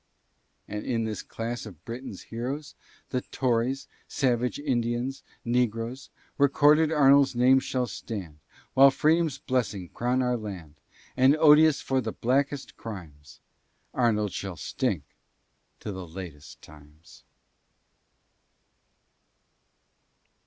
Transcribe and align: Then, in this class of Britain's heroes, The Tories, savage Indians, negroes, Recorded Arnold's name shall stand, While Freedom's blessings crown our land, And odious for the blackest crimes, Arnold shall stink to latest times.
Then, 0.65 0.81
in 0.83 1.03
this 1.03 1.21
class 1.21 1.67
of 1.67 1.85
Britain's 1.85 2.23
heroes, 2.23 2.73
The 3.11 3.21
Tories, 3.21 3.87
savage 4.07 4.57
Indians, 4.57 5.21
negroes, 5.45 6.09
Recorded 6.39 6.91
Arnold's 6.91 7.35
name 7.35 7.59
shall 7.59 7.85
stand, 7.85 8.39
While 8.73 8.89
Freedom's 8.89 9.37
blessings 9.37 9.91
crown 9.93 10.23
our 10.23 10.37
land, 10.37 10.81
And 11.15 11.35
odious 11.37 11.81
for 11.81 12.01
the 12.01 12.11
blackest 12.13 12.77
crimes, 12.77 13.41
Arnold 13.93 14.31
shall 14.33 14.57
stink 14.57 15.03
to 15.81 15.91
latest 15.91 16.63
times. 16.63 17.23